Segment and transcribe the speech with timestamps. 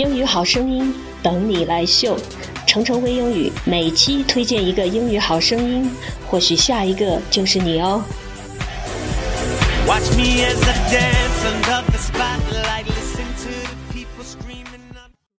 [0.00, 2.16] 英语好声音等你来秀，
[2.66, 5.90] 程程微英语每期推荐一个英语好声音，
[6.26, 8.02] 或许下一个就是你哦。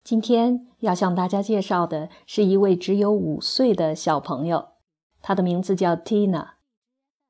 [0.05, 4.73] 今天要向大家介绍的是一位只有五岁的小朋友，
[5.23, 6.49] 他的名字叫 Tina。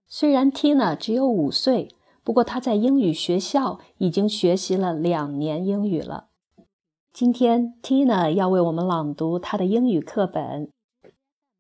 [0.09, 1.95] 虽然 Tina 只有五岁，
[2.25, 6.30] 不过他在英语学校已经学习了两年英语了。
[7.13, 10.71] 今天 Tina 要为我们朗读她的英语课本，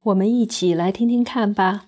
[0.04, 1.86] 我们一起来听听看吧。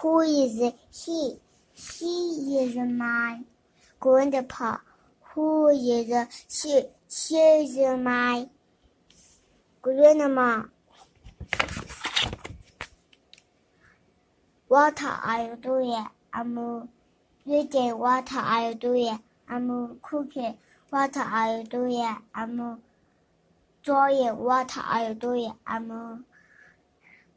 [0.00, 0.60] Who is
[0.92, 1.38] he?
[1.74, 3.44] He is my
[3.98, 4.78] grandpa.
[5.34, 6.88] Who is she?
[7.08, 8.48] She is my
[9.82, 10.66] grandma.
[14.68, 16.06] What are you doing?
[16.32, 16.88] I'm
[17.44, 17.96] reading.
[17.98, 19.18] What are you doing?
[19.48, 20.56] I'm cooking.
[20.90, 22.16] What are you doing?
[22.34, 22.78] I'm
[23.82, 24.36] drawing.
[24.36, 25.52] What are you doing?
[25.66, 26.24] I'm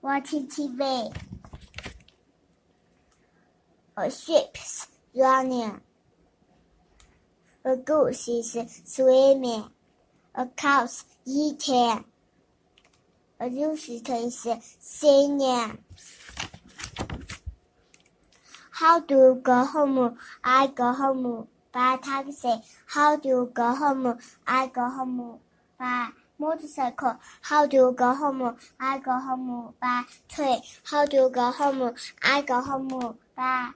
[0.01, 1.13] watching TV.
[3.97, 5.81] A ship's running.
[7.65, 9.65] A goose is swimming.
[10.35, 12.05] A cow's eating.
[13.41, 14.47] A rooster is
[14.79, 15.77] singing.
[18.71, 20.17] How do you go home?
[20.43, 22.61] I go home by taxi.
[22.87, 24.17] How do you go home?
[24.47, 25.39] I go home
[25.77, 27.17] by motorcycle.
[27.41, 28.57] How do you go home?
[28.79, 30.61] I go home by train.
[30.83, 31.93] How do you go home?
[32.23, 33.71] I go home by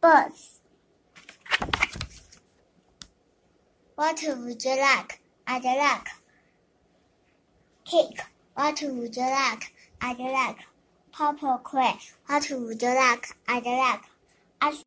[0.00, 0.60] bus.
[3.94, 5.20] What would you like?
[5.46, 6.08] I'd like
[7.84, 8.20] cake.
[8.54, 9.72] What would you like?
[10.00, 10.56] I'd like
[11.12, 11.94] popcorn.
[12.26, 13.26] What would you like?
[13.48, 14.00] I'd like
[14.60, 14.82] ice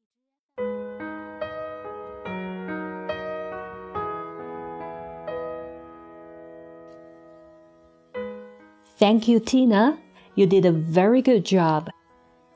[9.05, 9.97] Thank you, Tina.
[10.33, 11.89] You did a very good job.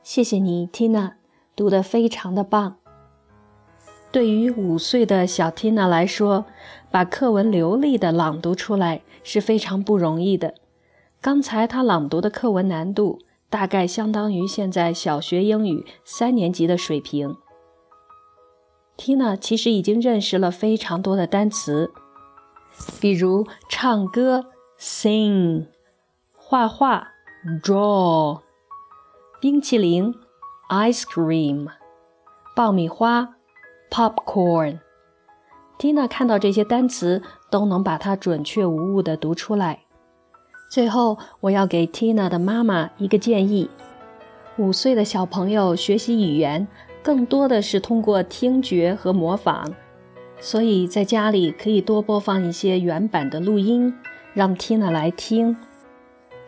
[0.02, 1.12] 谢谢你，Tina，
[1.54, 2.78] 读得非常的棒。
[4.10, 6.46] 对于五岁的小 Tina 来说，
[6.90, 10.54] 把课文流利的朗读出来是非常不容易的。
[11.20, 17.36] 刚才她朗读的课文难度大概相当于现在小学英语三年级的水平。
[18.96, 21.92] Tina 其实已经认识了非常多的单词，
[23.00, 24.46] 比如唱歌
[24.80, 25.66] （sing）。
[26.50, 27.06] 画画
[27.62, 28.40] ，draw；
[29.40, 30.12] 冰淇淋
[30.68, 31.68] ，ice cream；
[32.56, 33.36] 爆米花
[33.88, 34.80] ，popcorn。
[35.78, 37.22] Tina 看到这些单词，
[37.52, 39.82] 都能把它准确无误地读出来。
[40.68, 43.70] 最后，我要给 Tina 的妈妈一个建议：
[44.56, 46.66] 五岁的小朋友学习语言，
[47.00, 49.72] 更多的是通过听觉和模仿，
[50.40, 53.94] 所以在家里可以多播放一些原版的录音，
[54.34, 55.56] 让 Tina 来听。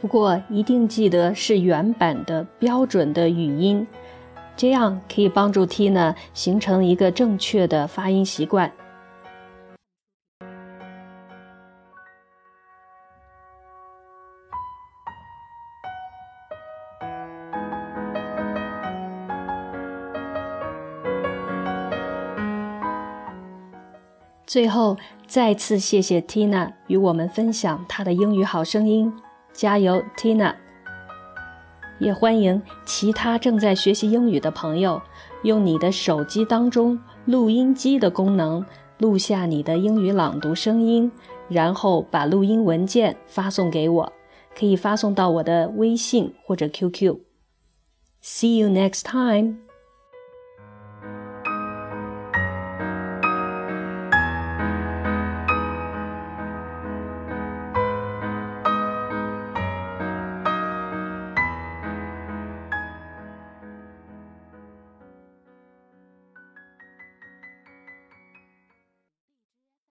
[0.02, 3.86] 不过一定记得是原版的标准的语音，
[4.56, 8.72] 这样可以帮助 Tina 形成一个正确的发音习惯。
[24.44, 24.96] 最后，
[25.28, 29.12] 再次谢谢 Tina 与我们分享她的英语好声音。
[29.52, 30.54] 加油，Tina！
[31.98, 35.00] 也欢迎其他正在学习英语的朋友，
[35.42, 38.64] 用你的手机当中录音机的功能
[38.98, 41.10] 录下你的英语朗读声音，
[41.48, 44.12] 然后把录音文件发送给我，
[44.58, 47.18] 可以发送到我的微信或者 QQ。
[48.22, 49.58] See you next time.